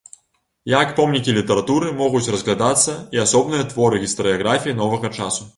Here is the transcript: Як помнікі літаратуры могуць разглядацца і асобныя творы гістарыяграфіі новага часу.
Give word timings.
Як 0.71 0.89
помнікі 0.99 1.35
літаратуры 1.35 1.91
могуць 2.01 2.23
разглядацца 2.37 2.97
і 3.19 3.21
асобныя 3.27 3.71
творы 3.75 4.03
гістарыяграфіі 4.07 4.79
новага 4.85 5.17
часу. 5.21 5.49